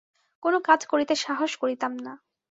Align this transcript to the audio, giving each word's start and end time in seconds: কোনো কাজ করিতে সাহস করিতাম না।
কোনো 0.43 0.57
কাজ 0.67 0.81
করিতে 0.91 1.13
সাহস 1.17 1.51
করিতাম 1.61 1.93
না। 2.05 2.13